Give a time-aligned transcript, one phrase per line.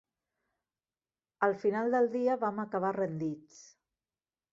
[1.47, 3.61] Al final del dia vam acabar rendits.